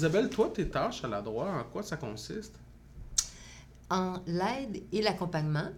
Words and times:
Isabelle, 0.00 0.30
toi, 0.30 0.50
tes 0.54 0.66
tâches 0.66 1.04
à 1.04 1.08
la 1.08 1.20
droite, 1.20 1.50
en 1.52 1.70
quoi 1.70 1.82
ça 1.82 1.98
consiste? 1.98 2.54
En 3.90 4.14
l'aide 4.26 4.82
et 4.90 5.02
l'accompagnement 5.02 5.68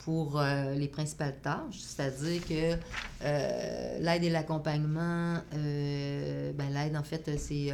pour 0.00 0.38
euh, 0.38 0.74
les 0.74 0.88
principales 0.88 1.38
tâches, 1.42 1.78
c'est-à-dire 1.78 2.46
que 2.46 2.76
euh, 3.24 3.98
l'aide 3.98 4.24
et 4.24 4.28
l'accompagnement, 4.28 5.38
euh, 5.54 6.52
ben, 6.52 6.68
l'aide, 6.68 6.94
en 6.98 7.02
fait, 7.02 7.30
c'est 7.38 7.70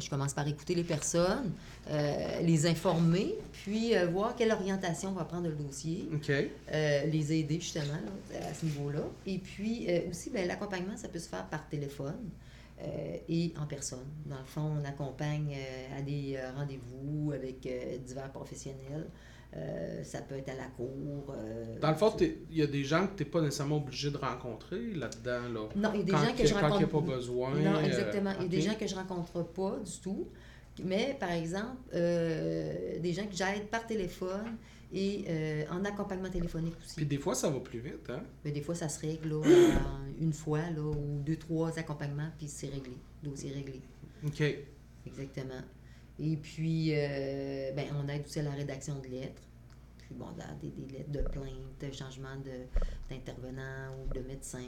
je 0.00 0.08
commence 0.08 0.32
par 0.32 0.48
écouter 0.48 0.74
les 0.74 0.82
personnes, 0.82 1.52
les 2.42 2.66
informer, 2.66 3.34
puis 3.52 3.92
voir 4.10 4.34
quelle 4.34 4.52
orientation 4.52 5.12
va 5.12 5.24
prendre 5.24 5.48
le 5.48 5.54
dossier, 5.54 6.08
les 6.72 7.32
aider 7.34 7.60
justement 7.60 8.00
à 8.50 8.54
ce 8.54 8.64
niveau-là. 8.64 9.02
Et 9.26 9.36
puis 9.36 9.88
aussi, 10.10 10.30
ben, 10.30 10.48
l'accompagnement, 10.48 10.96
ça 10.96 11.08
peut 11.08 11.18
se 11.18 11.28
faire 11.28 11.44
par 11.46 11.68
téléphone. 11.68 12.16
Et 13.28 13.52
en 13.60 13.66
personne. 13.66 14.06
Dans 14.26 14.38
le 14.38 14.44
fond, 14.44 14.78
on 14.80 14.84
accompagne 14.84 15.56
à 15.96 16.02
des 16.02 16.38
rendez-vous 16.56 17.32
avec 17.32 17.68
divers 18.04 18.30
professionnels. 18.32 19.08
Euh, 19.56 20.04
ça 20.04 20.20
peut 20.20 20.36
être 20.36 20.50
à 20.50 20.54
la 20.54 20.66
cour. 20.66 21.34
Euh, 21.34 21.78
Dans 21.80 21.88
le 21.88 21.96
fond, 21.96 22.14
il 22.20 22.56
y 22.56 22.62
a 22.62 22.66
des 22.66 22.84
gens 22.84 23.06
que 23.06 23.16
tu 23.16 23.24
n'es 23.24 23.30
pas 23.30 23.40
nécessairement 23.40 23.78
obligé 23.78 24.10
de 24.10 24.18
rencontrer 24.18 24.92
là-dedans. 24.92 25.48
Là? 25.48 25.68
Non, 25.74 25.90
il 25.94 26.00
y 26.00 26.02
a 26.02 26.04
des 26.04 26.12
gens 26.12 26.34
que 26.36 26.46
je 26.46 26.54
rencontre. 26.54 26.68
Quand 26.68 26.74
il 26.74 26.78
n'y 26.78 26.84
a 26.84 26.86
pas 26.88 27.00
besoin. 27.00 27.54
Non, 27.54 27.76
euh, 27.76 27.82
exactement. 27.82 28.32
Il 28.38 28.42
y 28.42 28.46
a 28.46 28.48
des 28.48 28.60
gens 28.60 28.74
que 28.74 28.86
je 28.86 28.94
ne 28.94 29.00
rencontre 29.00 29.42
pas 29.44 29.78
du 29.78 30.00
tout. 30.02 30.28
Mais, 30.84 31.16
par 31.18 31.32
exemple, 31.32 31.76
des 31.92 33.12
gens 33.12 33.26
que 33.26 33.34
j'aide 33.34 33.68
par 33.68 33.86
téléphone 33.86 34.56
et 34.92 35.24
en 35.70 35.84
accompagnement 35.84 36.30
téléphonique 36.30 36.74
aussi. 36.82 36.96
Puis 36.96 37.06
des 37.06 37.18
fois, 37.18 37.34
ça 37.34 37.50
va 37.50 37.60
plus 37.60 37.80
vite, 37.80 38.08
hein? 38.08 38.22
Mais 38.44 38.52
des 38.52 38.62
fois, 38.62 38.74
ça 38.74 38.88
se 38.88 39.00
règle 39.00 39.28
là, 39.28 39.42
une 40.20 40.32
fois, 40.32 40.70
là, 40.70 40.82
ou 40.82 41.20
deux, 41.24 41.36
trois 41.36 41.78
accompagnements, 41.78 42.30
puis 42.38 42.48
c'est 42.48 42.68
réglé. 42.68 42.96
Dossier 43.22 43.52
réglé. 43.52 43.82
OK. 44.26 44.42
Exactement. 45.06 45.62
Et 46.18 46.36
puis, 46.36 46.90
euh, 46.94 47.72
ben, 47.72 47.86
on 47.94 48.08
aide 48.08 48.24
aussi 48.26 48.40
à 48.40 48.42
la 48.42 48.50
rédaction 48.50 48.98
de 48.98 49.06
lettres. 49.06 49.42
Puis, 49.98 50.14
bon, 50.14 50.26
des, 50.60 50.68
des 50.68 50.98
lettres 50.98 51.12
de 51.12 51.20
plainte, 51.20 51.94
changement 51.94 52.36
d'intervenant 53.08 53.94
ou 54.00 54.12
de 54.12 54.20
médecin, 54.20 54.58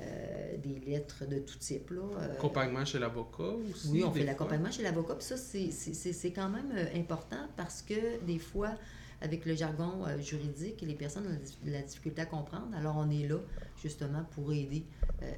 euh, 0.00 0.56
des 0.58 0.80
lettres 0.90 1.26
de 1.26 1.38
tout 1.38 1.58
type. 1.58 1.90
Là. 1.90 2.02
Euh. 2.02 2.32
accompagnement 2.32 2.84
chez 2.84 2.98
l'avocat 2.98 3.54
aussi? 3.70 3.88
Oui, 3.90 4.04
on 4.04 4.12
fait 4.12 4.24
l'accompagnement 4.24 4.70
chez 4.70 4.82
l'avocat. 4.82 5.14
Puis 5.14 5.26
ça, 5.26 5.36
c'est 5.36 6.32
quand 6.32 6.48
même 6.48 6.72
important 6.94 7.48
parce 7.56 7.82
que 7.82 8.22
des 8.24 8.38
fois, 8.38 8.74
avec 9.20 9.44
le 9.44 9.54
jargon 9.54 10.04
juridique, 10.20 10.80
les 10.82 10.94
personnes 10.94 11.26
ont 11.26 11.66
de 11.66 11.72
la 11.72 11.82
difficulté 11.82 12.22
à 12.22 12.26
comprendre. 12.26 12.68
Alors, 12.74 12.96
on 12.96 13.10
est 13.10 13.28
là 13.28 13.38
justement 13.82 14.24
pour 14.32 14.52
aider 14.52 14.84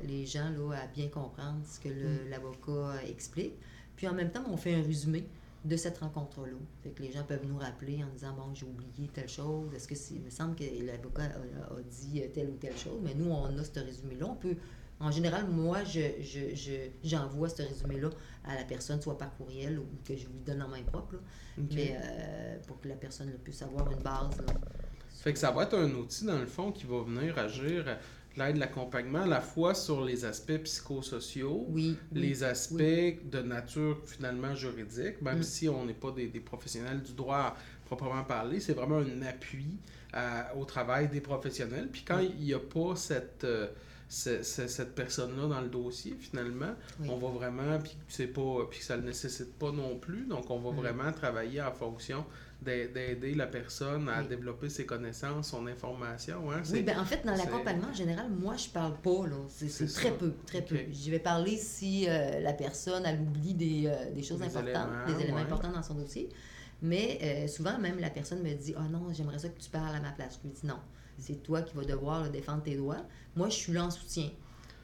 les 0.05 0.27
gens 0.27 0.51
là, 0.51 0.77
à 0.83 0.87
bien 0.87 1.09
comprendre 1.09 1.59
ce 1.65 1.81
que 1.81 1.89
mm. 1.89 2.31
l'avocat 2.31 3.03
explique. 3.09 3.55
Puis 3.97 4.09
en 4.09 4.15
même 4.15 4.31
temps, 4.31 4.45
on 4.49 4.57
fait 4.57 4.75
un 4.75 4.83
résumé 4.83 5.25
de 5.65 5.77
cette 5.77 5.99
rencontre-là. 5.99 6.57
Fait 6.83 6.91
que 6.91 7.03
les 7.03 7.13
gens 7.13 7.23
peuvent 7.23 7.47
nous 7.47 7.59
rappeler 7.59 8.03
en 8.03 8.09
disant 8.09 8.35
Bon, 8.35 8.55
j'ai 8.55 8.67
oublié 8.67 9.09
telle 9.13 9.29
chose. 9.29 9.73
Est-ce 9.75 9.87
que 9.87 9.95
c'est. 9.95 10.15
Il 10.15 10.23
me 10.23 10.31
semble 10.31 10.57
que 10.57 10.65
l'avocat 10.85 11.25
a, 11.25 11.83
dit 11.83 12.23
telle 12.35 12.51
ou 12.51 12.57
telle 12.57 12.77
chose, 12.77 13.01
mais 13.03 13.15
nous, 13.15 13.31
on 13.31 13.57
a 13.59 13.65
ce 13.65 13.79
résumé-là. 13.79 14.27
On 14.27 14.37
peut. 14.37 14.57
En 15.01 15.11
général, 15.11 15.49
moi, 15.49 15.83
je, 15.83 16.01
je, 16.23 16.71
j'envoie 17.03 17.49
ce 17.49 17.63
résumé-là 17.63 18.11
à 18.45 18.55
la 18.55 18.63
personne, 18.63 19.03
soit 19.03 19.19
par 19.19 19.37
courriel 19.37 19.81
ou 19.81 19.87
que 20.05 20.17
je 20.17 20.27
lui 20.27 20.39
donne 20.47 20.63
en 20.63 20.69
main 20.69 20.83
propre, 20.83 21.17
mais 21.57 21.97
euh, 22.01 22.59
pour 22.69 22.81
que 22.81 22.89
la 22.89 22.95
personne 22.95 23.33
puisse 23.43 23.63
avoir 23.63 23.91
une 23.91 23.99
base. 23.99 24.37
Fait 25.11 25.33
que 25.33 25.41
ça 25.41 25.51
va 25.51 25.65
être 25.65 25.77
un 25.77 25.91
outil, 25.95 26.25
dans 26.25 26.39
le 26.39 26.47
fond, 26.47 26.71
qui 26.71 26.85
va 26.85 27.03
venir 27.03 27.37
agir 27.37 27.99
l'aide, 28.37 28.57
l'accompagnement, 28.57 29.23
à 29.23 29.27
la 29.27 29.41
fois 29.41 29.75
sur 29.75 30.05
les 30.05 30.25
aspects 30.25 30.59
psychosociaux, 30.65 31.67
les 32.13 32.45
aspects 32.45 32.79
de 32.79 33.43
nature 33.43 33.99
finalement 34.07 34.55
juridique, 34.55 35.21
même 35.23 35.39
mm. 35.39 35.43
si 35.43 35.69
on 35.69 35.85
n'est 35.85 35.95
pas 35.95 36.11
des, 36.11 36.29
professionnels 36.41 37.03
du 37.03 37.13
droit 37.13 37.57
proprement 37.85 38.25
parler, 38.25 38.61
c'est 38.61 38.75
vraiment 38.75 38.99
un 38.99 39.23
appui 39.23 39.79
au 40.57 40.65
travail 40.65 41.09
des 41.09 41.21
professionnels. 41.21 41.89
Puis 41.91 42.05
quand 42.07 42.21
il 42.21 42.37
n'y 42.37 42.55
a 42.55 42.61
pas 42.61 42.97
cette... 42.97 43.45
Euh, 43.45 43.69
cette 44.13 44.95
personne-là 44.95 45.49
dans 45.49 45.61
le 45.61 45.69
dossier, 45.69 46.17
finalement. 46.19 46.75
On 47.09 47.17
va 47.17 47.29
vraiment, 47.29 47.79
puis 47.79 47.97
c'est 48.09 48.27
pas, 48.27 48.67
puis 48.71 48.81
ça 48.81 48.97
ne 48.97 49.03
le 49.03 49.09
nécessite 49.09 49.55
pas 49.59 49.73
non 49.73 49.99
plus. 49.99 50.27
Donc, 50.27 50.51
on 50.51 50.61
va 50.61 50.71
mm. 50.71 50.77
vraiment 50.77 51.13
travailler 51.13 51.63
en 51.63 51.73
fonction 51.73 52.25
d'aider 52.61 53.35
la 53.35 53.47
personne 53.47 54.09
à 54.09 54.23
développer 54.23 54.69
ses 54.69 54.87
connaissances, 54.87 55.49
son 55.49 55.67
information. 55.67 56.53
Hein? 56.53 56.63
Oui, 56.71 56.83
ben 56.83 57.01
en 57.01 57.05
fait, 57.05 57.25
dans 57.25 57.35
l'accompagnement 57.35 57.89
en 57.89 57.95
général, 57.95 58.31
moi, 58.31 58.57
je 58.57 58.69
parle 58.69 58.95
pas. 58.99 59.25
C'est 59.49 59.87
très 59.87 60.13
peu, 60.13 60.33
très 60.47 60.63
peu. 60.63 60.77
Je 60.93 61.11
vais 61.11 61.19
parler 61.19 61.57
si 61.57 62.07
euh, 62.09 62.41
la 62.41 62.53
personne, 62.53 63.05
elle 63.05 63.21
oublie 63.21 63.55
des, 63.55 63.87
euh, 63.87 64.13
des 64.13 64.23
choses 64.23 64.43
importantes, 64.43 64.91
des 65.07 65.25
éléments 65.25 65.39
importants 65.39 65.73
dans 65.73 65.83
son 65.83 65.95
dossier. 65.95 66.29
Mais 66.83 67.19
euh, 67.23 67.49
souvent, 67.49 67.79
même 67.79 67.99
la 67.99 68.11
personne 68.11 68.43
me 68.43 68.53
dit 68.55 68.75
«Ah 68.77 68.83
oh 68.85 68.91
non, 68.91 69.13
j'aimerais 69.13 69.39
ça 69.39 69.49
que 69.49 69.59
tu 69.59 69.71
parles 69.71 69.95
à 69.95 70.01
ma 70.01 70.11
place.» 70.11 70.39
Je 70.43 70.49
lui 70.49 70.55
dis 70.55 70.61
«Non, 70.67 70.79
c'est 71.23 71.43
toi 71.43 71.63
qui 71.63 71.75
vas 71.75 71.85
devoir 71.85 72.31
défendre 72.31 72.63
tes 72.63 72.77
droits. 72.77 73.05
Moi, 73.37 73.49
je 73.49 73.55
suis 73.55 73.73
là 73.73 73.85
en 73.85 73.91
soutien.» 73.91 74.31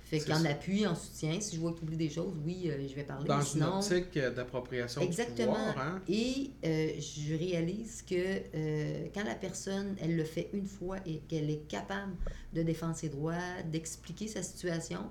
Fait 0.08 0.20
qu'en 0.20 0.42
appui, 0.46 0.86
en 0.86 0.94
soutien, 0.94 1.38
si 1.38 1.56
je 1.56 1.60
vois 1.60 1.72
que 1.72 1.80
tu 1.80 1.82
oublies 1.82 1.98
des 1.98 2.08
choses, 2.08 2.32
oui, 2.42 2.62
euh, 2.64 2.88
je 2.88 2.94
vais 2.94 3.02
parler. 3.02 3.28
Dans 3.28 3.42
une 3.42 3.62
optique 3.62 4.16
euh, 4.16 4.30
d'appropriation 4.30 5.02
Exactement. 5.02 5.52
du 5.52 5.58
pouvoir. 5.58 5.78
Hein? 5.78 6.02
Et 6.08 6.50
euh, 6.64 6.92
je 6.98 7.34
réalise 7.34 8.02
que 8.08 9.08
quand 9.12 9.24
la 9.24 9.34
personne, 9.34 9.96
elle 10.00 10.16
le 10.16 10.24
fait 10.24 10.48
une 10.54 10.66
fois 10.66 10.96
et 11.04 11.18
qu'elle 11.28 11.50
est 11.50 11.68
capable 11.68 12.14
de 12.54 12.62
défendre 12.62 12.96
ses 12.96 13.10
droits, 13.10 13.34
d'expliquer 13.70 14.28
sa 14.28 14.42
situation, 14.42 15.10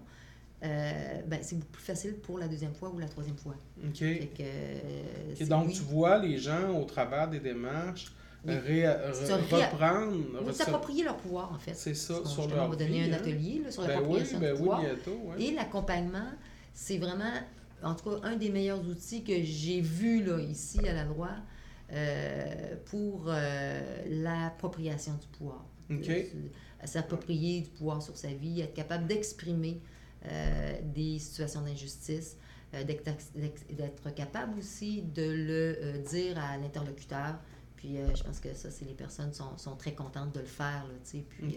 ben, 0.64 1.40
c'est 1.44 1.60
beaucoup 1.60 1.74
plus 1.74 1.84
facile 1.84 2.16
pour 2.16 2.40
la 2.40 2.48
deuxième 2.48 2.74
fois 2.74 2.90
ou 2.90 2.98
la 2.98 3.08
troisième 3.08 3.38
fois. 3.38 3.56
OK. 3.86 5.48
donc, 5.48 5.74
tu 5.74 5.82
vois 5.84 6.18
les 6.18 6.40
gens 6.40 6.76
au 6.76 6.86
travers 6.86 7.30
des 7.30 7.40
démarches 7.40 8.12
reprendre. 8.52 10.54
S'approprier 10.54 11.04
leur 11.04 11.18
pouvoir, 11.18 11.52
en 11.54 11.60
fait. 11.60 11.76
C'est 11.76 11.94
ça, 11.94 12.26
sur 12.26 12.48
leur 12.48 12.66
On 12.66 12.70
va 12.70 12.76
donner 12.76 13.10
un 13.10 13.14
hein. 13.14 13.18
atelier 13.18 13.64
sur 13.70 13.84
ben 13.84 13.90
l'appropriation 13.90 14.40
ben 14.40 14.56
pouvoir. 14.56 14.84
Et 15.40 15.52
l'accompagnement, 15.52 16.30
c'est 16.74 16.98
vraiment, 16.98 17.34
en 17.84 17.96
tout 17.96 18.10
cas, 18.10 18.18
un 18.24 18.36
des 18.36 18.50
meilleurs 18.50 18.86
outils 18.88 19.24
que 19.24 19.44
j'ai 19.44 19.82
vu 19.82 20.24
là, 20.24 20.40
ici 20.40 20.80
à 20.88 20.94
la 20.94 21.04
loi 21.04 21.30
euh, 21.94 22.76
pour 22.86 23.26
euh, 23.28 23.82
l'appropriation 24.10 25.14
du 25.14 25.28
pouvoir. 25.28 25.66
S'approprier 26.84 27.62
du 27.62 27.70
pouvoir 27.70 28.02
sur 28.02 28.18
sa 28.18 28.28
vie, 28.28 28.62
être 28.62 28.74
capable 28.74 29.08
d'exprimer 29.08 29.82
euh, 30.26 30.74
des 30.84 31.18
situations 31.18 31.62
d'injustice, 31.62 32.38
d'être 32.74 34.14
capable 34.14 34.60
aussi 34.60 35.02
de 35.02 35.24
le 35.24 36.04
dire 36.10 36.38
à 36.38 36.58
l'interlocuteur, 36.58 37.40
puis 37.78 38.00
euh, 38.00 38.08
je 38.16 38.24
pense 38.24 38.40
que 38.40 38.54
ça, 38.56 38.72
c'est 38.72 38.86
les 38.86 38.96
personnes 38.96 39.32
sont, 39.34 39.56
sont 39.58 39.76
très 39.76 39.94
contentes 39.94 40.34
de 40.34 40.40
le 40.40 40.48
faire. 40.48 40.84
Là, 40.88 40.96
puis, 41.30 41.56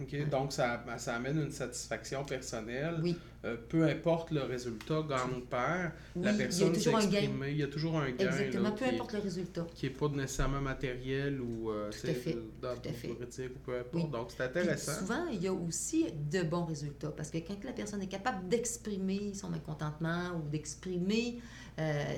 OK. 0.00 0.14
Euh. 0.14 0.24
Donc, 0.26 0.52
ça, 0.52 0.84
ça 0.96 1.16
amène 1.16 1.38
une 1.38 1.50
satisfaction 1.50 2.24
personnelle. 2.24 3.00
Oui. 3.02 3.16
Euh, 3.44 3.56
peu 3.68 3.84
importe 3.84 4.30
le 4.30 4.42
résultat, 4.42 5.02
gagne 5.08 5.38
ou 5.38 5.40
perd, 5.40 5.90
la 6.14 6.32
personne 6.32 6.74
s'est 6.74 6.90
exprimée. 6.90 7.50
Il 7.50 7.56
y 7.58 7.62
a 7.64 7.66
toujours 7.66 7.98
un 7.98 8.10
gain. 8.10 8.26
Exactement, 8.26 8.72
peu 8.72 8.84
importe 8.84 9.12
le 9.14 9.18
résultat. 9.18 9.66
Qui 9.74 9.86
n'est 9.86 9.92
pas 9.92 10.08
nécessairement 10.08 10.60
matériel 10.60 11.40
ou 11.40 11.72
Tout 11.90 12.06
à 12.06 12.14
fait. 12.14 12.38
dans 12.62 12.76
Tout 12.76 12.88
à 12.88 12.92
fait. 12.92 13.10
ou 13.10 13.58
peu 13.64 13.78
importe. 13.78 14.10
Donc, 14.12 14.30
c'est 14.36 14.44
intéressant. 14.44 14.92
souvent, 14.92 15.26
il 15.32 15.42
y 15.42 15.48
a 15.48 15.52
aussi 15.52 16.06
de 16.12 16.42
bons 16.42 16.64
résultats. 16.64 17.10
Parce 17.10 17.30
que 17.30 17.38
quand 17.38 17.62
la 17.64 17.72
personne 17.72 18.02
est 18.02 18.08
capable 18.08 18.48
d'exprimer 18.48 19.34
son 19.34 19.50
mécontentement 19.50 20.30
ou 20.36 20.48
d'exprimer 20.48 21.40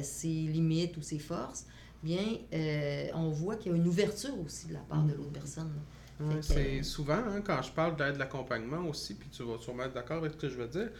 ses 0.02 0.28
limites 0.28 0.98
ou 0.98 1.02
ses 1.02 1.18
forces, 1.18 1.66
bien, 2.02 2.38
euh, 2.52 3.06
on 3.14 3.30
voit 3.30 3.56
qu'il 3.56 3.72
y 3.72 3.74
a 3.74 3.78
une 3.78 3.88
ouverture 3.88 4.38
aussi 4.44 4.68
de 4.68 4.74
la 4.74 4.80
part 4.80 5.04
de 5.04 5.14
l'autre 5.14 5.32
personne. 5.32 5.72
c'est 6.40 6.82
souvent, 6.82 7.14
hein, 7.14 7.40
quand 7.44 7.62
je 7.62 7.72
parle 7.72 7.96
d'aide 7.96 8.16
l'accompagnement 8.16 8.88
aussi, 8.88 9.14
puis 9.14 9.28
tu 9.30 9.42
vas 9.42 9.58
sûrement 9.58 9.84
être 9.84 9.94
d'accord 9.94 10.18
avec 10.18 10.32
ce 10.32 10.36
que 10.36 10.48
je 10.48 10.56
veux 10.56 10.68
dire, 10.68 10.90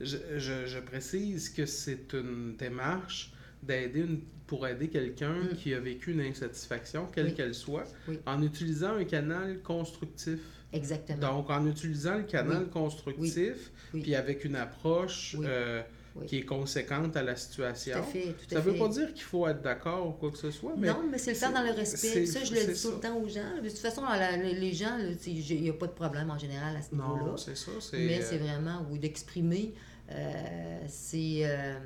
je, 0.00 0.16
je, 0.38 0.78
précise 0.80 1.50
que 1.50 1.66
c'est 1.66 2.12
une 2.14 2.56
démarche 2.56 3.32
d'aider 3.62 4.06
pour 4.46 4.66
aider 4.66 4.88
quelqu'un 4.88 5.44
mm. 5.44 5.56
qui 5.56 5.72
a 5.72 5.80
vécu 5.80 6.12
une 6.12 6.20
insatisfaction, 6.20 7.08
quelle 7.12 7.34
qu'elle 7.34 7.54
soit, 7.54 7.86
en 8.26 8.42
utilisant 8.42 8.96
un 8.96 9.04
canal 9.04 9.60
constructif. 9.60 10.40
Exactement. 10.72 11.36
Donc, 11.36 11.50
en 11.50 11.66
utilisant 11.68 12.16
le 12.16 12.24
canal 12.24 12.68
constructif, 12.68 13.70
puis 13.92 14.14
avec 14.14 14.44
une 14.44 14.56
approche... 14.56 15.36
Euh, 15.40 15.82
qui 16.26 16.38
est 16.38 16.44
conséquente 16.44 17.16
à 17.16 17.22
la 17.22 17.36
situation. 17.36 17.94
Tout 17.94 17.98
à 17.98 18.02
fait, 18.04 18.34
ça 18.48 18.56
ne 18.56 18.60
veut 18.60 18.78
pas 18.78 18.88
dire 18.88 19.12
qu'il 19.12 19.24
faut 19.24 19.46
être 19.48 19.62
d'accord 19.62 20.08
ou 20.08 20.12
quoi 20.12 20.30
que 20.30 20.38
ce 20.38 20.50
soit. 20.50 20.74
Mais 20.76 20.88
non, 20.88 21.02
mais 21.10 21.18
c'est 21.18 21.32
le 21.32 21.36
faire 21.36 21.52
dans 21.52 21.62
le 21.62 21.72
respect. 21.72 22.26
Ça, 22.26 22.44
je 22.44 22.54
le 22.54 22.72
dis 22.72 22.80
tout 22.80 22.92
le 22.92 23.00
temps 23.00 23.16
aux 23.16 23.28
gens. 23.28 23.60
De 23.62 23.68
toute 23.68 23.78
façon, 23.78 24.02
les 24.42 24.72
gens, 24.72 24.96
il 25.26 25.62
n'y 25.62 25.70
a 25.70 25.74
pas 25.74 25.86
de 25.86 25.92
problème 25.92 26.30
en 26.30 26.38
général 26.38 26.76
à 26.76 26.82
ce 26.82 26.94
niveau-là. 26.94 27.22
Non, 27.24 27.36
c'est 27.36 27.56
ça. 27.56 27.72
Mais 27.92 28.22
c'est 28.22 28.36
euh, 28.36 28.38
vraiment, 28.38 28.86
d'exprimer. 28.92 29.74
Euh, 30.10 30.80
c'est 30.86 31.40
euh, 31.44 31.78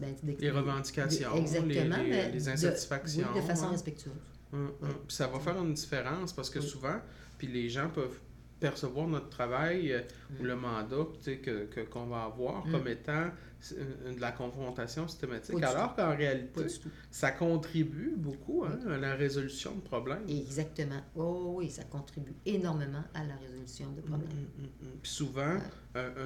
ben, 0.00 0.14
les 0.38 0.50
revendications, 0.50 1.36
exactement, 1.36 1.98
les, 1.98 2.30
les, 2.30 2.48
insatisfactions. 2.48 3.28
de 3.34 3.42
façon 3.42 3.68
respectueuse. 3.68 4.12
Hum, 4.54 4.72
hum. 4.80 4.88
ça 5.08 5.26
va 5.26 5.38
faire 5.38 5.62
une 5.62 5.74
différence 5.74 6.32
parce 6.32 6.48
que 6.48 6.62
souvent, 6.62 6.98
puis 7.36 7.46
les 7.46 7.68
gens 7.68 7.90
peuvent 7.90 8.20
percevoir 8.60 9.06
notre 9.06 9.28
travail 9.28 10.04
ou 10.40 10.44
le 10.44 10.56
mandat 10.56 11.04
que, 11.24 11.84
qu'on 11.84 12.06
va 12.06 12.24
avoir 12.24 12.64
comme 12.70 12.88
étant 12.88 13.30
de 13.72 14.20
la 14.20 14.32
confrontation 14.32 15.08
systématique, 15.08 15.62
alors 15.62 15.94
qu'en 15.94 16.16
réalité, 16.16 16.66
ça 17.10 17.30
contribue 17.30 18.14
beaucoup 18.16 18.64
hein, 18.64 18.78
à 18.88 18.98
la 18.98 19.14
résolution 19.14 19.74
de 19.74 19.80
problèmes. 19.80 20.24
Exactement. 20.28 21.00
Oh, 21.14 21.54
oui, 21.56 21.70
ça 21.70 21.84
contribue 21.84 22.34
énormément 22.44 23.04
à 23.14 23.24
la 23.24 23.34
résolution 23.36 23.90
de 23.92 24.00
problèmes. 24.00 24.28
Mm, 24.28 24.62
mm, 24.62 24.88
mm, 24.88 24.98
Puis 25.02 25.10
souvent, 25.10 25.58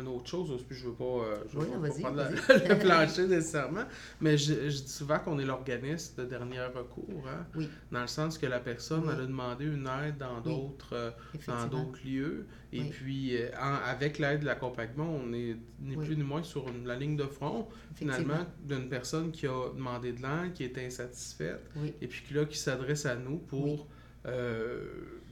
une 0.00 0.08
autre 0.08 0.28
chose, 0.28 0.64
puis 0.66 0.76
je 0.76 0.86
ne 0.86 0.90
veux 0.90 0.96
pas, 0.96 1.04
euh, 1.04 1.44
je 1.52 1.58
veux 1.58 1.66
pas 1.66 1.88
prendre 1.88 2.22
le 2.68 2.78
plancher 2.78 3.26
nécessairement, 3.26 3.84
mais 4.20 4.36
je, 4.36 4.68
je 4.70 4.82
dis 4.82 4.88
souvent 4.88 5.18
qu'on 5.18 5.38
est 5.38 5.44
l'organisme 5.44 6.22
de 6.22 6.28
dernier 6.28 6.60
recours, 6.60 7.24
hein, 7.28 7.46
oui. 7.56 7.68
dans 7.90 8.00
le 8.00 8.06
sens 8.06 8.38
que 8.38 8.46
la 8.46 8.60
personne 8.60 9.04
elle 9.12 9.20
a 9.20 9.26
demandé 9.26 9.66
une 9.66 9.88
aide 10.04 10.18
dans 10.18 10.40
d'autres 10.40 10.94
euh, 10.94 11.10
dans 11.46 11.66
d'autres 11.66 12.00
lieux, 12.04 12.46
et 12.72 12.82
puis 12.84 13.36
euh, 13.36 13.48
avec 13.84 14.18
l'aide 14.18 14.40
de 14.40 14.46
l'accompagnement, 14.46 15.08
on 15.08 15.32
est 15.32 15.56
ni 15.80 15.96
plus 15.96 16.16
ni 16.16 16.22
moins 16.22 16.42
sur 16.42 16.66
la 16.84 16.96
ligne 16.96 17.16
de 17.16 17.19
front, 17.26 17.68
finalement, 17.94 18.46
d'une 18.62 18.88
personne 18.88 19.30
qui 19.30 19.46
a 19.46 19.70
demandé 19.74 20.12
de 20.12 20.22
l'aide, 20.22 20.52
qui 20.54 20.64
est 20.64 20.78
insatisfaite, 20.78 21.60
et 22.00 22.06
puis 22.06 22.34
là, 22.34 22.44
qui 22.44 22.58
s'adresse 22.58 23.06
à 23.06 23.16
nous 23.16 23.38
pour 23.38 23.86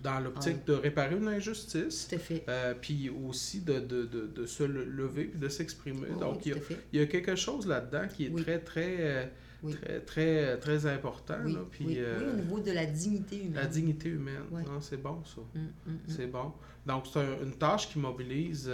dans 0.02 0.20
l'optique 0.20 0.64
de 0.66 0.72
réparer 0.72 1.16
une 1.16 1.28
injustice. 1.28 2.08
Euh, 2.48 2.74
puis 2.80 3.10
aussi 3.10 3.60
de, 3.60 3.80
de, 3.80 4.04
de, 4.04 4.26
de, 4.26 4.46
se 4.46 4.62
lever 4.62 5.30
et 5.34 5.38
de 5.38 5.48
s'exprimer. 5.48 6.08
Donc, 6.20 6.46
il 6.46 6.52
y, 6.52 6.54
a, 6.54 6.58
il 6.92 7.00
y, 7.00 7.02
a, 7.02 7.06
quelque 7.06 7.36
chose 7.36 7.66
là-dedans 7.66 8.06
qui 8.08 8.26
est 8.26 8.36
très, 8.36 8.58
très, 8.60 9.32
euh, 9.64 9.70
très, 9.70 10.00
très, 10.00 10.56
très 10.58 10.86
important. 10.86 11.36
Oui. 11.44 11.54
Là, 11.54 11.60
puis, 11.70 11.98
euh, 11.98 12.32
au 12.32 12.36
niveau 12.36 12.60
de 12.60 12.72
la 12.72 12.86
dignité 12.86 13.38
humaine. 13.38 13.54
La 13.54 13.66
dignité 13.66 14.08
humaine. 14.08 14.42
C'est 14.80 15.02
bon, 15.02 15.22
ça. 15.24 15.40
Hum, 15.40 15.46
hum, 15.54 15.72
hum. 15.86 15.98
C'est 16.06 16.26
bon. 16.26 16.52
Donc, 16.86 17.04
c'est 17.12 17.20
une 17.42 17.52
tâche 17.52 17.88
qui 17.90 17.98
mobilise, 17.98 18.70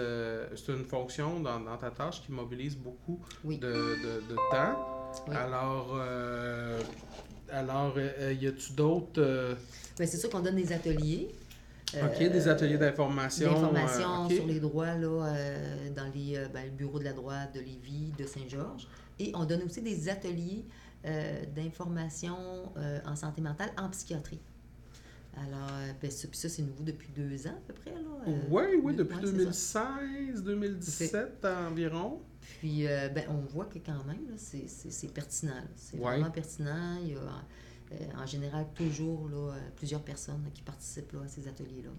c'est 0.54 0.72
une 0.72 0.84
fonction 0.84 1.40
dans, 1.40 1.58
dans, 1.60 1.76
ta 1.76 1.90
tâche 1.90 2.22
qui 2.22 2.30
mobilise 2.32 2.76
beaucoup 2.76 3.20
de, 3.44 3.56
de, 3.56 4.36
temps. 4.50 5.12
Alors, 5.32 6.00
alors, 7.50 7.98
y 7.98 8.46
a-tu 8.46 8.72
d'autres 8.72 9.56
ben, 9.98 10.06
c'est 10.08 10.16
sûr 10.16 10.28
qu'on 10.28 10.40
donne 10.40 10.56
des 10.56 10.72
ateliers. 10.72 11.28
OK, 11.94 12.18
des 12.18 12.48
ateliers 12.48 12.78
d'information. 12.78 13.52
D'information 13.52 14.26
euh, 14.26 14.34
sur 14.34 14.46
les 14.46 14.58
droits 14.58 14.94
là, 14.94 15.26
euh, 15.26 15.90
dans 15.94 16.10
les, 16.12 16.36
euh, 16.36 16.48
ben, 16.52 16.64
le 16.64 16.70
bureau 16.70 16.98
de 16.98 17.04
la 17.04 17.12
droite 17.12 17.54
de 17.54 17.60
Lévis, 17.60 18.12
de 18.18 18.26
Saint-Georges. 18.26 18.88
Et 19.18 19.32
on 19.34 19.44
donne 19.44 19.62
aussi 19.62 19.80
des 19.82 20.08
ateliers 20.08 20.64
d'information 21.54 22.36
en 23.04 23.14
santé 23.14 23.42
mentale 23.42 23.70
en 23.76 23.90
psychiatrie. 23.90 24.40
Alors, 25.36 25.70
ben, 26.00 26.10
ça, 26.10 26.48
c'est 26.48 26.62
nouveau 26.62 26.84
depuis 26.84 27.08
deux 27.14 27.46
ans 27.46 27.50
à 27.50 27.66
peu 27.66 27.74
près. 27.74 27.90
Là, 27.90 28.34
oui, 28.48 28.62
oui, 28.82 28.94
depuis 28.94 29.18
2016, 29.20 30.42
2017 30.42 31.44
environ. 31.44 32.20
Puis, 32.40 32.84
ben, 33.14 33.24
on 33.28 33.40
voit 33.52 33.66
que 33.66 33.78
quand 33.78 34.04
même, 34.04 34.36
c'est 34.36 35.12
pertinent. 35.12 35.62
C'est 35.76 35.98
vraiment 35.98 36.30
pertinent. 36.30 36.98
Il 37.02 37.12
y 37.12 37.14
a 37.14 37.18
euh, 37.18 37.40
en 38.16 38.26
général, 38.26 38.66
toujours 38.74 39.28
là, 39.28 39.52
euh, 39.52 39.58
plusieurs 39.76 40.02
personnes 40.02 40.42
qui 40.54 40.62
participent 40.62 41.12
là, 41.12 41.20
à 41.24 41.28
ces 41.28 41.46
ateliers-là. 41.48 41.90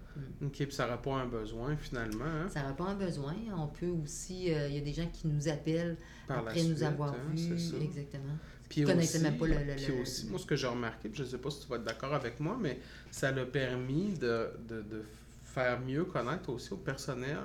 Mm. 0.41 0.47
OK, 0.47 0.53
puis 0.53 0.71
ça 0.71 0.85
répond 0.85 1.15
à 1.15 1.21
un 1.21 1.27
besoin 1.27 1.75
finalement. 1.77 2.25
Hein? 2.25 2.49
Ça 2.49 2.61
répond 2.61 2.85
à 2.85 2.91
un 2.91 2.95
besoin. 2.95 3.35
On 3.55 3.67
peut 3.67 3.87
aussi, 4.03 4.53
euh, 4.53 4.67
il 4.67 4.75
y 4.75 4.77
a 4.77 4.81
des 4.81 4.93
gens 4.93 5.07
qui 5.11 5.27
nous 5.27 5.47
appellent 5.47 5.97
après 6.27 6.63
nous 6.63 6.83
avoir 6.83 7.13
hein, 7.13 7.33
vus. 7.33 7.73
Exactement. 7.81 8.37
Puis 8.69 8.83
aussi, 8.83 9.19
même 9.19 9.37
pas 9.37 9.47
le, 9.47 9.75
puis 9.75 10.01
aussi, 10.01 10.27
moi, 10.27 10.39
ce 10.39 10.45
que 10.45 10.55
j'ai 10.55 10.67
remarqué, 10.67 11.11
je 11.13 11.21
ne 11.21 11.27
sais 11.27 11.37
pas 11.37 11.51
si 11.51 11.61
tu 11.61 11.67
vas 11.67 11.75
être 11.75 11.83
d'accord 11.83 12.13
avec 12.15 12.39
moi, 12.39 12.57
mais 12.59 12.79
ça 13.11 13.31
l'a 13.31 13.45
permis 13.45 14.13
de, 14.13 14.49
de, 14.67 14.81
de, 14.81 15.03
faire 15.43 15.79
mieux 15.79 16.03
connaître 16.03 16.49
aussi 16.49 16.73
au 16.73 16.77
personnel 16.77 17.37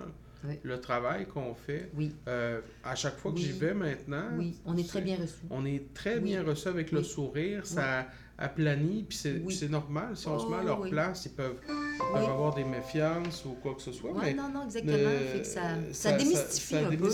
le 0.62 0.80
travail 0.80 1.26
qu'on 1.26 1.54
fait. 1.54 1.90
Oui. 1.94 2.14
à 2.26 2.94
chaque 2.94 3.18
fois 3.18 3.32
que 3.32 3.38
j'y 3.38 3.52
vais 3.52 3.74
maintenant. 3.74 4.30
Oui, 4.38 4.58
on 4.64 4.76
est, 4.76 4.88
très 4.88 5.02
bien 5.02 5.16
reçu. 5.16 5.34
On 5.50 5.66
est 5.66 5.92
très 5.92 6.18
bien 6.18 6.42
reçu 6.42 6.68
avec 6.68 6.90
le 6.90 7.02
sourire. 7.02 7.66
Ça, 7.66 8.06
aplani, 8.40 9.04
puis 9.08 9.18
c'est 9.18 9.68
normal. 9.68 10.16
Si 10.16 10.26
on 10.26 10.38
se 10.38 10.46
met 10.46 10.56
à 10.56 10.62
leur 10.62 10.80
place, 10.80 11.26
ils 11.26 11.32
peuvent, 11.32 11.60
avoir 12.14 12.54
des 12.54 12.64
méfiances 12.64 13.44
ou 13.44 13.50
quoi 13.62 13.74
que 13.74 13.82
ce 13.82 13.92
soit. 13.92 14.12
mais 14.20 14.34
non, 14.34 14.48
non, 14.48 14.64
exactement. 14.64 15.10
ça, 15.44 15.60
ça, 15.92 16.12
démystifie 16.12 16.76
un 16.76 16.96
peu 16.96 17.10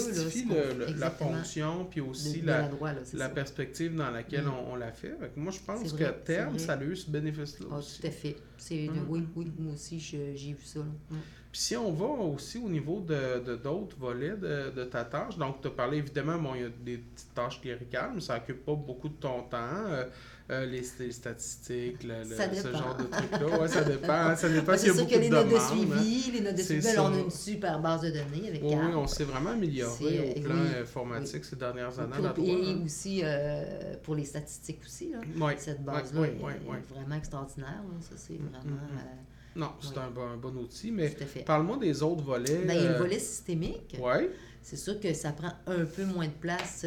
la 0.97 1.11
fonction, 1.11 1.87
puis 1.91 2.01
aussi 2.01 2.43
la, 2.43 2.71
la, 3.15 3.29
perspective 3.29 3.95
dans 3.95 4.11
laquelle 4.11 4.45
mm. 4.45 4.53
on, 4.73 4.77
la 4.77 4.93
fait. 4.93 5.17
moi, 5.37 5.53
je 5.53 5.61
pense 5.61 5.93
qu'à 5.93 6.13
terme, 6.13 6.59
ça 6.59 6.75
a 6.75 6.83
eu 6.83 6.95
ce 6.95 7.11
bénéfice-là. 7.11 7.67
Oh, 7.71 7.81
tout 7.81 8.07
à 8.07 8.11
fait. 8.11 8.37
Mm. 8.71 8.91
Oui, 9.09 9.27
oui, 9.35 9.53
moi 9.59 9.75
aussi, 9.75 9.99
j'ai 9.99 10.53
vu 10.53 10.65
ça. 10.65 10.81
Mm. 10.81 11.17
Puis 11.51 11.61
si 11.63 11.77
on 11.77 11.91
va 11.91 12.05
aussi 12.05 12.59
au 12.59 12.69
niveau 12.69 13.01
de 13.01 13.57
d'autres 13.57 13.97
volets 13.99 14.37
de, 14.37 14.71
de, 14.71 14.85
ta 14.85 15.05
tâche, 15.05 15.39
donc 15.39 15.63
tu 15.63 15.69
as 15.69 15.71
parlé 15.71 15.99
évidemment, 15.99 16.39
bon, 16.39 16.55
il 16.55 16.61
y 16.61 16.65
a 16.65 16.69
des 16.69 16.99
petites 16.99 17.35
tâches 17.35 17.61
cléricales, 17.61 18.11
mais 18.15 18.21
ça 18.21 18.37
occupe 18.37 18.65
pas 18.65 18.75
beaucoup 18.75 19.09
de 19.09 19.15
ton 19.15 19.43
temps. 19.45 19.87
Euh, 19.87 20.05
euh, 20.49 20.65
les, 20.65 20.83
statistiques, 21.11 22.05
le, 22.05 22.23
ce 22.23 22.73
genre 22.73 22.97
de 22.97 23.05
trucs-là. 23.05 23.61
Ouais, 23.61 23.67
ça 23.67 23.83
dépend. 23.83 24.37
Ça 24.37 24.49
dépend 24.49 24.77
s'il 24.77 24.89
y 24.89 24.91
a 24.91 24.95
beaucoup 24.95 25.11
que 25.11 25.19
les 25.19 25.29
notes 25.29 25.49
de 25.49 25.59
suivi, 25.59 26.31
les 26.31 26.41
notes 26.41 26.55
de 26.55 26.63
suivi, 26.63 26.83
ben, 26.83 27.01
on 27.01 27.15
a 27.15 27.19
une 27.19 27.31
super 27.33 27.81
base 27.81 28.03
de 28.03 28.11
données 28.11 28.49
avec 28.49 28.63
Oui, 28.63 28.75
on 28.95 29.09
s'est 29.09 29.25
vraiment 29.25 29.51
amélioré 29.51 30.37
au 30.37 30.41
plan 30.41 30.55
informatique 30.81 31.45
ces 31.45 31.57
dernières 31.57 31.99
années. 31.99 32.29
Pour, 32.33 32.45
et 32.45 32.53
hein. 32.53 32.83
aussi 32.85 33.23
euh, 33.25 33.95
pour 34.05 34.15
les 34.15 34.25
statistiques 34.25 34.83
aussi. 34.85 35.11
Là. 35.11 35.55
Cette 35.59 35.85
base-là 35.85 36.27
est, 36.27 36.95
vraiment 36.95 37.17
extraordinaire. 37.17 37.83
Ça, 38.01 38.15
c'est 38.17 38.35
mm, 38.35 38.37
mm, 38.37 38.49
vraiment... 38.49 38.77
Mm. 38.77 38.99
Euh, 38.99 39.57
non, 39.57 39.71
c'est 39.81 39.99
un, 39.99 40.11
bon, 40.11 40.29
un, 40.29 40.37
bon 40.37 40.55
outil, 40.59 40.93
mais 40.93 41.17
parle-moi 41.45 41.79
des 41.79 42.03
autres 42.03 42.23
volets. 42.23 42.63
Ben, 42.67 42.77
il 42.77 42.85
y 42.85 42.87
a 42.87 42.93
le 42.93 42.99
volet 42.99 43.19
systémique. 43.19 43.97
Oui. 43.99 44.29
C'est 44.63 44.77
sûr 44.77 45.01
que 45.01 45.13
ça 45.13 45.33
prend 45.33 45.53
un 45.67 45.85
peu 45.85 46.05
moins 46.05 46.27
de 46.27 46.33
place 46.33 46.85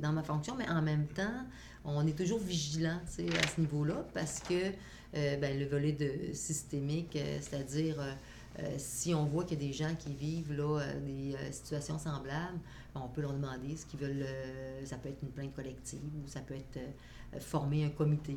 dans 0.00 0.12
ma 0.12 0.22
fonction, 0.22 0.56
mais 0.56 0.68
en 0.68 0.82
même 0.82 1.06
temps, 1.06 1.44
on 1.84 2.06
est 2.06 2.16
toujours 2.16 2.38
vigilant 2.38 2.98
à 3.04 3.46
ce 3.48 3.60
niveau-là 3.60 4.06
parce 4.14 4.40
que 4.40 4.72
euh, 5.14 5.36
ben, 5.36 5.58
le 5.58 5.66
volet 5.66 5.92
de 5.92 6.32
systémique, 6.32 7.16
euh, 7.16 7.38
c'est-à-dire 7.40 7.96
euh, 8.00 8.64
si 8.78 9.14
on 9.14 9.26
voit 9.26 9.44
qu'il 9.44 9.60
y 9.60 9.64
a 9.64 9.68
des 9.68 9.72
gens 9.74 9.94
qui 9.94 10.14
vivent 10.14 10.52
là, 10.52 10.80
des 11.04 11.34
situations 11.50 11.98
semblables, 11.98 12.58
on 12.94 13.08
peut 13.08 13.22
leur 13.22 13.32
demander 13.32 13.76
ce 13.76 13.86
qu'ils 13.86 14.00
veulent. 14.00 14.26
ça 14.84 14.96
peut 14.96 15.08
être 15.08 15.22
une 15.22 15.30
plainte 15.30 15.54
collective 15.54 16.00
ou 16.22 16.28
ça 16.28 16.40
peut 16.40 16.54
être 16.54 16.78
former 17.40 17.84
un 17.84 17.88
comité. 17.88 18.36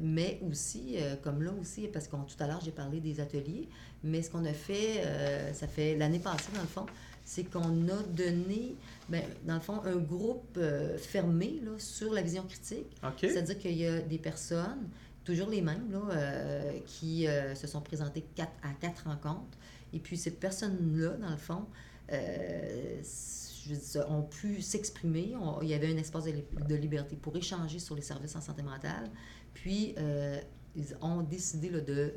Mais 0.00 0.40
aussi, 0.48 0.96
comme 1.22 1.42
là 1.42 1.50
aussi, 1.60 1.88
parce 1.88 2.06
que 2.06 2.16
tout 2.16 2.40
à 2.40 2.46
l'heure 2.46 2.60
j'ai 2.64 2.70
parlé 2.70 3.00
des 3.00 3.20
ateliers, 3.20 3.68
mais 4.04 4.22
ce 4.22 4.30
qu'on 4.30 4.44
a 4.44 4.52
fait, 4.52 5.02
ça 5.52 5.66
fait 5.66 5.96
l'année 5.96 6.18
passée 6.18 6.50
dans 6.54 6.62
le 6.62 6.66
fond, 6.68 6.86
c'est 7.24 7.44
qu'on 7.44 7.88
a 7.88 8.02
donné, 8.10 8.76
ben, 9.08 9.22
dans 9.44 9.54
le 9.54 9.60
fond, 9.60 9.80
un 9.84 9.96
groupe 9.96 10.56
euh, 10.56 10.98
fermé 10.98 11.60
là, 11.64 11.72
sur 11.78 12.12
la 12.12 12.22
vision 12.22 12.44
critique. 12.44 12.86
C'est-à-dire 13.18 13.58
qu'il 13.58 13.76
y 13.76 13.86
a 13.86 14.00
des 14.00 14.18
personnes, 14.18 14.88
toujours 15.24 15.48
les 15.48 15.62
mêmes, 15.62 15.90
là, 15.90 16.00
euh, 16.10 16.72
qui 16.86 17.26
euh, 17.26 17.54
se 17.54 17.66
sont 17.66 17.80
présentées 17.80 18.24
quatre, 18.34 18.52
à 18.62 18.72
quatre 18.80 19.04
rencontres. 19.04 19.56
Et 19.92 19.98
puis, 19.98 20.16
ces 20.16 20.32
personnes-là, 20.32 21.10
dans 21.10 21.30
le 21.30 21.36
fond, 21.36 21.64
ont 24.08 24.22
pu 24.22 24.60
s'exprimer. 24.60 25.34
Il 25.62 25.68
y 25.68 25.74
avait 25.74 25.92
un 25.92 25.96
espace 25.96 26.24
de, 26.24 26.74
liberté 26.74 27.16
pour 27.16 27.36
échanger 27.36 27.78
sur 27.78 27.94
les 27.94 28.02
services 28.02 28.36
en 28.36 28.40
santé 28.40 28.62
mentale. 28.62 29.10
Puis, 29.54 29.94
ils 30.74 30.96
ont 31.00 31.22
décidé 31.22 31.70
là, 31.70 31.80
de 31.80 32.12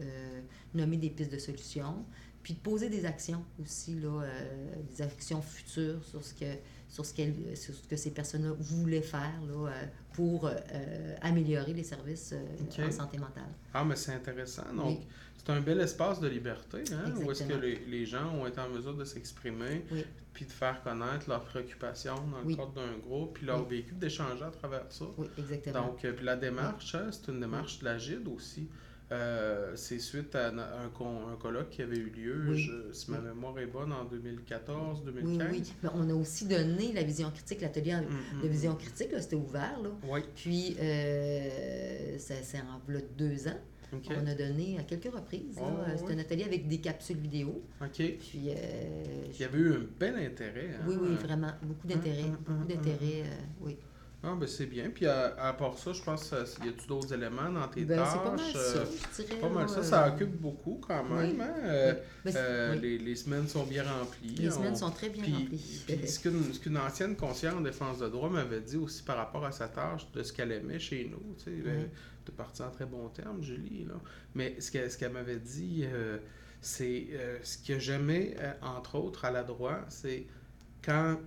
nommer 0.73 0.97
des 0.97 1.09
pistes 1.09 1.31
de 1.31 1.37
solutions 1.37 2.05
puis 2.45 2.53
de 2.53 2.59
poser 2.59 2.89
des 2.89 3.07
actions 3.07 3.43
aussi, 3.59 3.95
là, 3.95 4.21
euh, 4.21 4.75
des 4.91 5.01
actions 5.01 5.41
futures 5.41 6.05
sur 6.05 6.23
ce 6.23 6.31
que, 6.35 6.45
sur 6.87 7.05
ce, 7.05 7.13
sur 7.55 7.73
ce 7.73 7.87
que 7.87 7.95
ces 7.95 8.11
personnes-là 8.11 8.53
voulaient 8.57 9.01
faire 9.01 9.33
là, 9.47 9.69
euh, 9.69 9.85
pour 10.13 10.47
euh, 10.47 11.15
améliorer 11.21 11.73
les 11.73 11.83
services 11.83 12.33
en 12.79 12.91
santé 12.91 13.17
mentale. 13.17 13.43
Ah, 13.73 13.83
mais 13.83 13.95
c'est 13.95 14.13
intéressant. 14.13 14.73
Donc, 14.73 14.99
c'est 15.37 15.51
un 15.51 15.61
bel 15.61 15.79
espace 15.81 16.19
de 16.19 16.27
liberté, 16.27 16.83
hein, 16.91 17.11
où 17.17 17.31
est-ce 17.31 17.43
que 17.43 17.53
les, 17.53 17.85
les, 17.85 18.05
gens 18.05 18.33
ont 18.33 18.47
été 18.47 18.59
en 18.59 18.69
mesure 18.69 18.95
de 18.95 19.05
s'exprimer, 19.05 19.85
puis 20.33 20.45
de 20.45 20.51
faire 20.51 20.81
connaître 20.83 21.29
leurs 21.29 21.43
préoccupations 21.43 22.15
dans 22.15 22.47
le 22.47 22.55
cadre 22.55 22.73
d'un 22.73 22.97
groupe, 22.97 23.35
puis 23.35 23.45
leur 23.45 23.63
vécu, 23.65 23.93
d'échanger 23.93 24.43
à 24.43 24.51
travers 24.51 24.85
ça. 24.89 25.05
Oui, 25.17 25.27
exactement. 25.37 25.87
Donc, 25.87 25.97
puis 25.99 26.25
la 26.25 26.35
démarche, 26.35 26.95
hein, 26.95 27.09
c'est 27.11 27.31
une 27.31 27.39
démarche 27.39 27.79
de 27.79 27.85
l'AGID 27.85 28.27
aussi. 28.27 28.67
Euh, 29.11 29.73
c'est 29.75 29.99
suite 29.99 30.33
à 30.33 30.47
un, 30.47 30.57
un, 30.57 31.35
colloque 31.39 31.69
qui 31.69 31.83
avait 31.83 31.97
eu 31.97 32.09
lieu, 32.09 32.55
je, 32.55 32.91
si 32.91 33.11
ma 33.11 33.19
mémoire 33.19 33.57
est 33.59 33.67
bonne, 33.67 33.93
en 33.93 34.03
2014, 34.05 35.03
2015. 35.03 35.47
Oui, 35.51 35.59
oui. 35.59 35.73
Mais 35.83 35.89
on 35.93 36.09
a 36.09 36.13
aussi 36.13 36.47
donné 36.47 36.91
la 36.91 37.03
vision 37.03 37.29
critique, 37.29 37.61
l'atelier 37.61 37.93
mm, 37.93 38.37
mm, 38.37 38.41
de 38.41 38.47
vision 38.47 38.73
mm. 38.73 38.77
critique, 38.77 39.09
c'était 39.19 39.35
ouvert. 39.35 39.79
Là. 39.83 39.89
Oui. 40.09 40.21
Puis, 40.35 40.75
euh, 40.79 42.15
c'est 42.17 42.59
en 42.59 42.81
deux 43.15 43.47
ans. 43.47 43.59
On 43.93 44.27
a 44.27 44.33
donné 44.33 44.77
à 44.79 44.83
quelques 44.83 45.13
reprises. 45.13 45.57
Oh, 45.61 45.63
c'est 45.95 46.13
un 46.13 46.19
atelier 46.19 46.43
avec 46.43 46.67
des 46.67 46.79
capsules 46.79 47.17
vidéo. 47.17 47.63
OK. 47.81 47.93
Puis, 47.95 48.49
euh, 48.49 49.27
Il 49.31 49.39
y 49.39 49.43
avait 49.43 49.59
eu 49.59 49.73
un 49.73 49.85
bel 49.99 50.15
intérêt. 50.15 50.71
Hein? 50.73 50.85
Oui, 50.87 50.95
oui, 50.99 51.15
vraiment. 51.15 51.51
Beaucoup 51.61 51.87
d'intérêt. 51.87 52.25
beaucoup 52.45 52.65
d'intérêt, 52.65 53.23
oui. 53.61 53.77
Ah, 54.25 54.35
ben 54.39 54.47
c'est 54.47 54.65
bien. 54.65 54.89
Puis 54.89 55.05
à, 55.05 55.55
part 55.57 55.77
ça, 55.77 55.93
je 55.93 56.01
pense 56.01 56.29
qu'il 56.29 56.65
y 56.65 56.69
a 56.69 56.87
d'autres 56.87 57.13
éléments 57.13 57.51
dans 57.51 57.67
tes 57.67 57.85
ben, 57.85 57.97
tâches? 57.97 58.09
C'est 58.13 58.23
pas 58.23 58.31
mal 58.31 58.39
ça, 58.39 58.83
je 58.83 59.23
dirais. 59.23 59.39
Pas 59.39 59.49
mal 59.49 59.69
ça. 59.69 59.83
Ça 59.83 60.07
occupe 60.07 60.35
beaucoup 60.41 60.81
quand 60.85 61.03
même. 61.03 61.39
Hein? 61.41 61.95
Ben, 62.23 62.81
les, 62.81 62.97
les, 62.97 63.15
semaines 63.15 63.47
sont 63.47 63.65
bien 63.65 63.83
remplies. 63.83 64.35
Les 64.35 64.51
semaines 64.51 64.75
sont 64.75 64.91
très 64.91 65.09
bien 65.09 65.23
remplies. 65.23 65.83
Puis 65.87 66.07
ce 66.07 66.59
qu'une 66.59 66.77
ancienne 66.77 67.15
conseillère 67.15 67.57
en 67.57 67.61
défense 67.61 67.99
de 67.99 68.07
droit 68.07 68.29
m'avait 68.29 68.61
dit 68.61 68.77
aussi 68.77 69.03
par 69.03 69.17
rapport 69.17 69.45
à 69.45 69.51
sa 69.51 69.67
tâche, 69.67 70.11
de 70.11 70.23
ce 70.23 70.33
qu'elle 70.33 70.51
aimait 70.51 70.79
chez 70.79 71.09
nous, 71.11 71.35
tu 71.37 71.61
sais, 71.61 71.89
de 72.25 72.31
partir 72.31 72.65
en 72.65 72.71
très 72.71 72.85
bon 72.85 73.07
terme, 73.09 73.41
Julie. 73.41 73.85
Là. 73.85 73.95
Mais 74.33 74.59
ce 74.59 74.71
qu'elle 74.71 74.91
ce 74.91 75.05
m'avait 75.05 75.39
dit, 75.39 75.83
euh, 75.85 76.17
c'est 76.61 77.07
euh, 77.11 77.37
ce 77.43 77.57
que 77.57 77.79
j'aimais, 77.79 78.35
euh, 78.39 78.53
entre 78.61 78.95
autres, 78.95 79.25
à 79.25 79.31
la 79.31 79.43
droite, 79.43 79.85
c'est 79.89 80.25
quand 80.83 81.19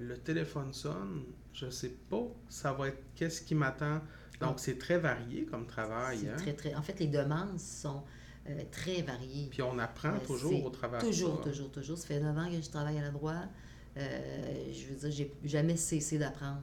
le 0.00 0.16
téléphone 0.16 0.72
sonne, 0.72 1.22
je 1.60 1.70
sais 1.70 1.94
pas, 2.10 2.26
ça 2.48 2.72
va 2.72 2.88
être 2.88 3.02
qu'est-ce 3.14 3.42
qui 3.42 3.54
m'attend. 3.54 4.00
Donc, 4.40 4.54
ah. 4.54 4.58
c'est 4.58 4.78
très 4.78 4.98
varié 4.98 5.44
comme 5.44 5.66
travail. 5.66 6.28
Hein? 6.28 6.36
Très, 6.36 6.52
très... 6.52 6.74
En 6.74 6.82
fait, 6.82 6.98
les 7.00 7.08
demandes 7.08 7.58
sont 7.58 8.02
très 8.70 9.02
variées. 9.02 9.48
Puis 9.50 9.60
on 9.60 9.78
apprend 9.78 10.18
toujours 10.20 10.64
au 10.64 10.70
travail. 10.70 11.00
Toujours, 11.00 11.40
toujours, 11.42 11.70
toujours. 11.70 11.98
Ça 11.98 12.06
fait 12.06 12.20
9 12.20 12.38
ans 12.38 12.50
que 12.50 12.62
je 12.62 12.70
travaille 12.70 12.98
à 12.98 13.02
la 13.02 13.10
droite. 13.10 13.48
je 13.96 14.86
veux 14.88 14.96
dire, 14.96 15.10
j'ai 15.10 15.32
jamais 15.44 15.76
cessé 15.76 16.18
d'apprendre. 16.18 16.62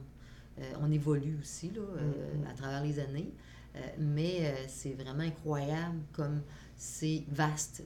on 0.80 0.90
évolue 0.90 1.38
aussi 1.40 1.70
là, 1.70 1.82
mm-hmm. 1.82 2.50
à 2.50 2.54
travers 2.54 2.82
les 2.82 2.98
années. 2.98 3.32
Euh, 3.76 3.80
mais 3.98 4.38
euh, 4.40 4.54
c'est 4.68 4.94
vraiment 4.94 5.22
incroyable 5.22 6.00
comme 6.12 6.42
c'est 6.76 7.24
vaste, 7.28 7.82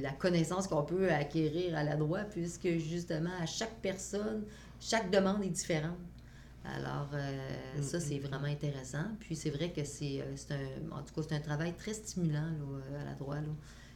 la 0.00 0.12
connaissance 0.12 0.68
qu'on 0.68 0.84
peut 0.84 1.10
acquérir 1.10 1.76
à 1.76 1.82
la 1.82 1.96
droite, 1.96 2.28
puisque 2.30 2.78
justement, 2.78 3.32
à 3.40 3.46
chaque 3.46 3.74
personne, 3.82 4.44
chaque 4.80 5.10
demande 5.10 5.42
est 5.42 5.50
différente. 5.50 5.98
Alors, 6.64 7.08
euh, 7.12 7.82
ça, 7.82 7.98
c'est 7.98 8.14
mm-hmm. 8.14 8.20
vraiment 8.20 8.46
intéressant. 8.46 9.04
Puis, 9.18 9.34
c'est 9.34 9.50
vrai 9.50 9.72
que 9.72 9.82
c'est 9.82 10.22
un, 10.50 10.96
en 10.96 11.02
tout 11.02 11.12
cas, 11.14 11.22
c'est 11.28 11.34
un 11.34 11.40
travail 11.40 11.74
très 11.74 11.92
stimulant 11.92 12.52
à 13.00 13.04
la 13.04 13.14
droite. 13.14 13.44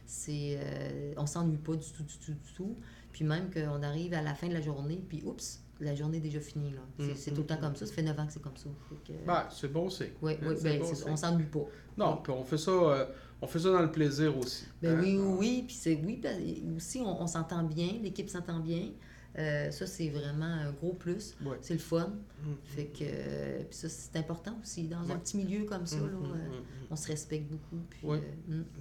C'est, 0.05 0.59
on 1.15 1.25
s'ennuie 1.25 1.57
pas 1.57 1.75
du 1.75 1.89
tout, 1.91 2.03
du 2.03 2.17
tout, 2.17 2.33
du 2.33 2.53
tout. 2.53 2.75
Puis, 3.13 3.23
même 3.23 3.49
qu'on 3.49 3.83
arrive 3.83 4.13
à 4.13 4.21
la 4.21 4.35
fin 4.35 4.49
de 4.49 4.53
la 4.53 4.61
journée, 4.61 5.01
puis 5.07 5.23
oups, 5.23 5.61
la 5.79 5.95
journée 5.95 6.17
est 6.17 6.21
déjà 6.21 6.39
finie. 6.39 6.71
Là. 6.71 6.81
C'est, 7.15 7.31
tout 7.31 7.41
le 7.41 7.47
temps 7.47 7.57
comme 7.57 7.75
ça. 7.75 7.85
Ça 7.85 7.93
fait 7.93 8.01
9 8.01 8.19
ans 8.19 8.25
que 8.25 8.33
c'est 8.33 8.41
comme 8.41 8.57
ça. 8.57 8.69
Ben, 9.25 9.45
c'est 9.51 9.71
bon, 9.71 9.89
c'est. 9.89 10.13
Oui, 10.21 10.33
oui 10.41 10.55
ben, 10.63 10.81
on 11.07 11.15
s'ennuie 11.15 11.45
pas. 11.45 11.65
Non, 11.97 12.17
puis 12.17 12.31
on 12.31 12.43
fait 12.43 12.57
ça. 12.57 12.71
Euh, 12.71 13.05
on 13.41 13.47
fait 13.47 13.59
ça 13.59 13.71
dans 13.71 13.81
le 13.81 13.91
plaisir 13.91 14.35
aussi. 14.37 14.65
Ben, 14.81 14.99
oui, 14.99 15.17
oui, 15.17 15.35
oui. 15.37 15.63
Puis 15.67 15.75
c'est 15.75 15.95
oui, 15.95 16.19
ben, 16.21 16.41
aussi, 16.75 16.99
on, 17.01 17.27
s'entend 17.27 17.63
bien, 17.63 17.99
l'équipe 18.01 18.29
s'entend 18.29 18.59
bien. 18.59 18.89
Euh, 19.37 19.69
ça, 19.69 19.85
c'est 19.85 20.09
vraiment 20.09 20.45
un 20.45 20.71
gros 20.71 20.93
plus. 20.93 21.37
C'est 21.61 21.75
le 21.75 21.79
fun. 21.79 22.11
Mm. 22.41 22.53
Fait 22.63 22.85
que, 22.85 23.63
puis 23.63 23.77
ça, 23.77 23.87
c'est 23.87 24.17
important 24.17 24.57
aussi. 24.63 24.87
Dans 24.87 25.11
un 25.11 25.17
petit 25.17 25.37
milieu 25.37 25.65
comme 25.65 25.85
ça, 25.85 25.97
mm, 25.97 26.05
là, 26.05 26.17
mm, 26.17 26.31
euh, 26.31 26.59
on 26.89 26.95
se 26.95 27.07
respecte 27.07 27.51
beaucoup. 27.51 27.83
Puis, 27.89 28.01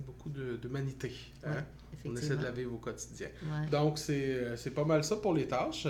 beaucoup 0.06 0.30
de, 0.30 0.56
de 0.56 0.68
manité. 0.68 1.12
Hein? 1.44 1.64
On 2.06 2.16
essaie 2.16 2.36
de 2.36 2.42
la 2.42 2.52
vivre 2.52 2.74
au 2.74 2.78
quotidien. 2.78 3.28
Donc, 3.70 3.98
c'est 3.98 4.74
pas 4.74 4.84
mal 4.84 5.04
ça 5.04 5.16
pour 5.16 5.34
les 5.34 5.46
tâches. 5.46 5.86